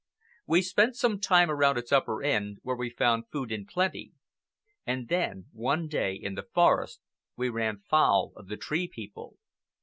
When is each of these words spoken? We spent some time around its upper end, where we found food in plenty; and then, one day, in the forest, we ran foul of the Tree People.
We 0.47 0.63
spent 0.63 0.95
some 0.95 1.19
time 1.19 1.51
around 1.51 1.77
its 1.77 1.91
upper 1.91 2.23
end, 2.23 2.57
where 2.63 2.75
we 2.75 2.89
found 2.89 3.29
food 3.31 3.51
in 3.51 3.67
plenty; 3.67 4.13
and 4.83 5.09
then, 5.09 5.45
one 5.51 5.87
day, 5.87 6.15
in 6.15 6.33
the 6.33 6.41
forest, 6.55 7.01
we 7.35 7.49
ran 7.49 7.83
foul 7.87 8.33
of 8.35 8.47
the 8.47 8.57
Tree 8.57 8.87
People. 8.87 9.37